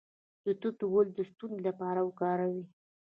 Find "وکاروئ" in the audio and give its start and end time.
2.03-2.61